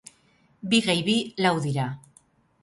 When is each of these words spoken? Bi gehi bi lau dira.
Bi 0.71 0.79
gehi 0.87 1.03
bi 1.09 1.15
lau 1.47 1.53
dira. 1.67 1.87